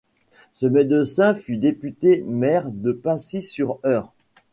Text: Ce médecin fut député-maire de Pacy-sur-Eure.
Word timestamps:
Ce 0.55 0.65
médecin 0.65 1.35
fut 1.35 1.57
député-maire 1.57 2.65
de 2.71 2.91
Pacy-sur-Eure. 2.91 4.11